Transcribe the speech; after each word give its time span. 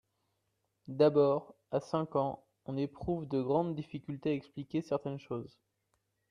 D'abord, 0.87 1.53
a 1.69 1.79
cinq 1.79 2.15
ans, 2.15 2.43
on 2.65 2.75
éprouve 2.75 3.27
de 3.27 3.39
grandes 3.39 3.75
difficultés 3.75 4.31
à 4.31 4.33
expliquer 4.33 4.81
certaines 4.81 5.19
choses. 5.19 5.59